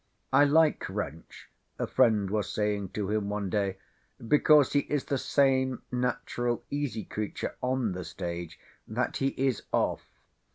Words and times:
—"I 0.33 0.45
like 0.45 0.89
Wrench," 0.89 1.47
a 1.77 1.85
friend 1.85 2.31
was 2.31 2.51
saying 2.51 2.89
to 2.93 3.11
him 3.11 3.29
one 3.29 3.51
day, 3.51 3.77
"because 4.27 4.73
he 4.73 4.79
is 4.79 5.03
the 5.05 5.19
same 5.19 5.83
natural, 5.91 6.63
easy 6.71 7.03
creature, 7.05 7.53
on 7.61 7.91
the 7.91 8.03
stage, 8.03 8.57
that 8.87 9.17
he 9.17 9.27
is 9.37 9.61
off." 9.71 10.03